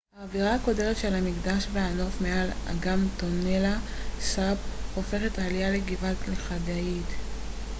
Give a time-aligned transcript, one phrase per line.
[0.19, 3.79] האווירה הקודרת של המקדש והנוף מעל אגם טונלה
[4.19, 4.57] סאפ
[4.95, 7.05] הופכים את העלייה לגבעה לכדאית